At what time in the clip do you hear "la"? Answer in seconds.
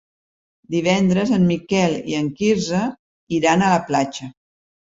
3.77-3.81